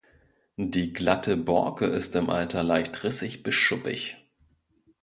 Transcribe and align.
Die 0.57 0.93
glatte 0.93 1.37
Borke 1.37 1.85
ist 1.85 2.15
im 2.15 2.31
Alter 2.31 2.63
leicht 2.63 3.03
rissig 3.03 3.43
bis 3.43 3.53
schuppig. 3.53 4.17